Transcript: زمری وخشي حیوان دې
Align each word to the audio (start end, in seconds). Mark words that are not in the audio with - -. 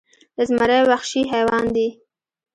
زمری 0.47 0.79
وخشي 0.89 1.21
حیوان 1.31 1.65
دې 1.75 1.87